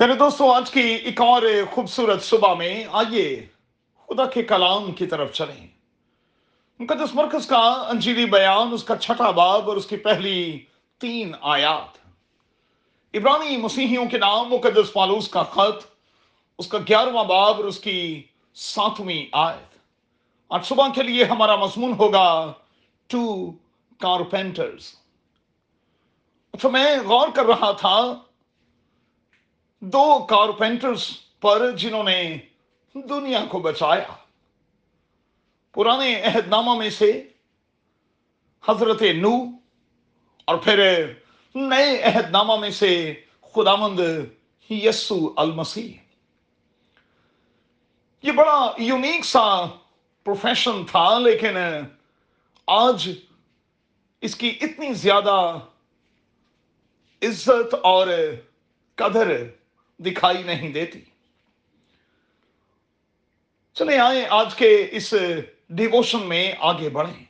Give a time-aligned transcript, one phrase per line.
[0.00, 3.46] میرے دوستوں آج کی ایک اور خوبصورت صبح میں آئیے
[4.06, 5.66] خدا کے کلام کی طرف چلیں۔
[6.78, 10.64] مقدس مرکز کا انجیلی بیان، اس کا چھٹا باب اور اس کی پہلی
[10.98, 11.98] تین آیات۔
[13.16, 15.86] عبرانی مسیحیوں کے نام، مقدس پالوس کا خط،
[16.58, 18.22] اس کا گیارہواں باب اور اس کی
[18.54, 19.78] ساتویں آیت۔
[20.48, 22.52] آج صبح کے لیے ہمارا مضمون ہوگا
[23.06, 23.50] ٹو
[23.98, 24.94] کارپینٹرز۔
[26.52, 28.14] اچھا میں غور کر رہا تھا
[29.82, 31.04] دو کارپینٹرز
[31.40, 32.38] پر جنہوں نے
[32.94, 34.14] دنیا کو بچایا۔
[35.72, 37.28] پرانے عہد نامہ میں سے
[38.68, 39.32] حضرت نو
[40.44, 40.80] اور پھر
[41.54, 42.90] نئے عہد نامہ میں سے
[43.54, 44.00] خدامند
[44.70, 45.92] یسو المسیح۔
[48.22, 49.46] یہ بڑا یونیک سا
[50.24, 51.56] پروفیشن تھا، لیکن
[52.66, 53.10] آج
[54.20, 55.58] اس کی اتنی زیادہ
[57.22, 58.08] عزت اور
[58.94, 59.32] قدر
[60.00, 61.00] دکھائی نہیں دیتی۔
[63.74, 65.14] چلے آئیں آج کے اس
[65.68, 67.24] ڈیووشن میں آگے بڑھیں۔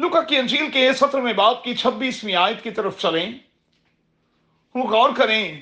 [0.00, 3.32] لکا کی انجیل کے سترویں باپ کی چھبیسویں آیت کی طرف چلیں۔
[4.74, 5.60] وہ غور کریں،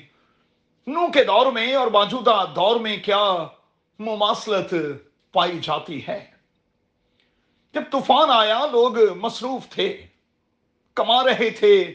[0.87, 3.47] نو کے دور میں اور موجودہ دور میں کیا
[3.99, 4.73] مماثلت
[5.31, 6.31] پائی جاتی ہے؟
[7.73, 10.05] جب طوفان آیا، لوگ مصروف تھے،
[10.93, 11.93] کما رہے تھے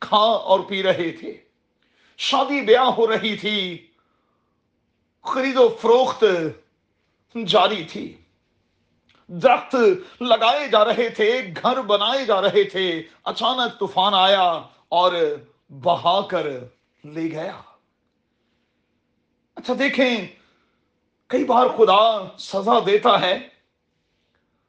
[0.00, 1.40] کھا اور پی رہے تھے۔
[2.16, 3.86] شادی بیاہ ہو رہی تھی۔
[5.22, 6.24] خرید و فروخت
[7.46, 8.16] جاری تھی۔
[9.28, 9.76] درخت
[10.22, 15.12] لگائے جا رہے تھے، گھر بنائے جا رہے تھے۔ اچانک طوفان آیا اور
[15.68, 16.46] بہا کر
[17.04, 17.60] لے گیا۔
[19.54, 20.26] اچھا دیکھیں،
[21.26, 23.48] کئی بار خدا سزا دیتا ہے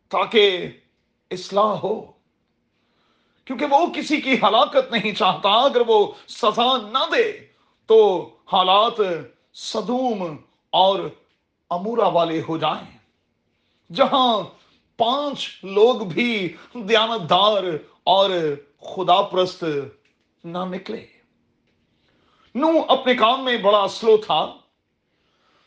[0.09, 0.67] تاکہ
[1.31, 2.11] اصلاح ہو۔
[3.45, 7.47] کیونکہ وہ کسی کی ہلاکت نہیں چاہتا، اگر وہ سزا نہ دے
[7.85, 9.01] تو حالات
[9.53, 10.37] صدوم
[10.69, 10.99] اور
[11.69, 12.97] امورا والے ہو جائیں۔
[13.93, 14.43] جہاں
[14.97, 17.63] پانچ لوگ بھی دیانتدار
[18.03, 18.29] اور
[18.81, 19.63] خدا پرست
[20.43, 21.05] نہ نکلے۔
[22.55, 24.53] نو اپنے کام میں بڑا سلو تھا۔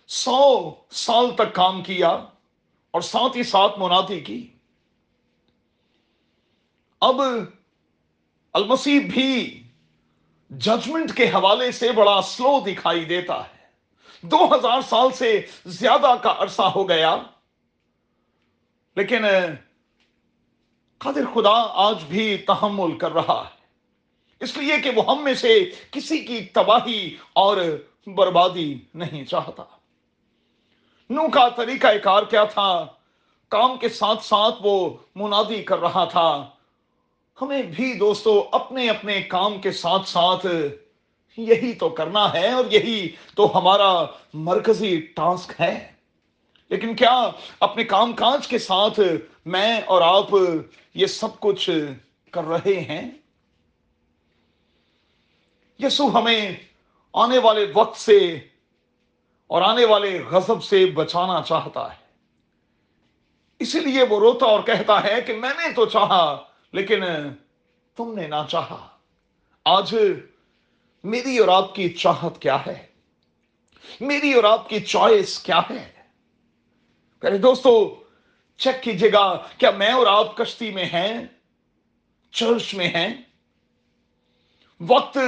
[0.09, 2.09] سو سال تک کام کیا
[2.91, 4.53] اور ساتھ ہی ساتھ مناتی کی۔
[7.01, 7.21] اب
[8.53, 9.63] المسیح بھی
[10.51, 13.59] ججمنٹ کے حوالے سے بڑا سلو دکھائی دیتا ہے۔
[14.23, 17.17] دو ہزار سال سے زیادہ کا عرصہ ہو گیا۔
[18.97, 19.25] لیکن،
[20.99, 23.59] قادر خدا آج بھی تحمل کر رہا ہے۔
[24.41, 27.57] اس لیے کہ وہ ہم میں سے کسی کی تباہی اور
[28.07, 29.63] بربادی نہیں چاہتا۔
[31.11, 32.87] نو کا طریقہ کار کیا تھا؟
[33.49, 36.51] کام کے ساتھ ساتھ وہ منادی کر رہا تھا۔
[37.43, 40.47] ہمیں بھی دوستو اپنے اپنے کام کے ساتھ ساتھ
[41.37, 44.05] یہی تو کرنا ہے اور یہی تو ہمارا
[44.35, 45.93] مرکزی ٹاسک ہے۔
[46.69, 49.01] لیکن کیا اپنے کام کاج کے ساتھ
[49.47, 50.27] میں اور آپ
[50.95, 51.71] یہ سب کچھ
[52.31, 53.11] کر رہے ہیں؟
[55.79, 56.57] یسو ہمیں
[57.13, 58.35] آنے والے وقت سے
[59.47, 61.99] اور آنے والے غضب سے بچانا چاہتا ہے۔
[63.59, 67.03] اسی لیے وہ روتا اور کہتا ہے کہ میں نے تو چاہا لیکن
[67.97, 68.89] تم نے نہ چاہا۔
[69.65, 69.97] آج
[71.05, 72.87] میری اور آپ کی چاہت کیا ہے؟
[74.01, 75.93] میری اور آپ کی چوائس کیا ہے؟
[77.21, 78.03] پہلے دوستو،
[78.57, 81.27] چیک کیجیے گا، کیا میں اور آپ کشتی میں ہیں؟
[82.31, 83.15] چرچ میں ہیں؟
[84.81, 85.19] وقت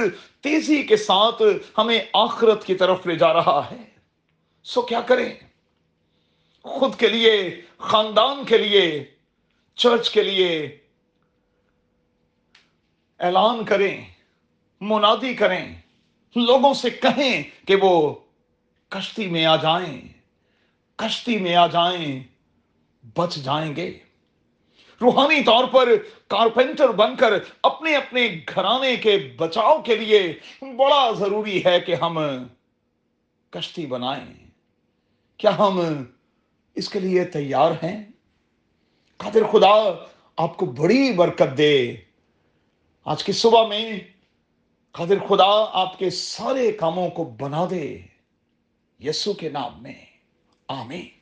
[0.41, 1.41] تیزی کے ساتھ
[1.77, 3.83] ہمیں آخرت کی طرف لے جا رہا ہے۔
[4.63, 5.33] سو کیا کریں؟
[6.61, 9.05] خود کے لیے، خاندان کے لیے،
[9.75, 10.77] چرچ کے لیے
[13.21, 14.05] اعلان کریں،
[14.81, 15.75] منادی کریں،
[16.35, 18.15] لوگوں سے کہیں کہ وہ
[18.89, 20.01] کشتی میں آ جائیں،
[20.95, 22.23] کشتی میں آ جائیں،
[23.17, 23.99] بچ جائیں گے۔
[25.01, 25.89] روحانی طور پر
[26.27, 27.33] کارپینٹر بن کر
[27.63, 32.19] اپنے اپنے گھرانے کے بچاؤ کے لیے بڑا ضروری ہے کہ ہم
[33.49, 34.47] کشتی بنائیں۔
[35.37, 36.03] کیا ہم
[36.75, 38.03] اس کے لیے تیار ہیں؟
[39.17, 40.05] قادر خدا
[40.37, 41.95] آپ کو بڑی برکت دے۔
[43.05, 43.99] آج کی صبح میں
[44.91, 47.97] قادر خدا آپ کے سارے کاموں کو بنا دے۔
[48.99, 50.05] یسو کے نام میں۔
[50.67, 51.20] آمین۔